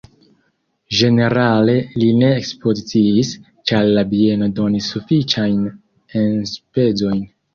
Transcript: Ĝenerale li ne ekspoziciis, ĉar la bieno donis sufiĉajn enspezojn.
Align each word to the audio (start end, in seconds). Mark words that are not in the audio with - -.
Ĝenerale 0.99 1.75
li 2.03 2.07
ne 2.21 2.29
ekspoziciis, 2.37 3.33
ĉar 3.71 3.85
la 3.97 4.05
bieno 4.15 4.49
donis 4.61 4.89
sufiĉajn 4.95 5.63
enspezojn. 6.23 7.23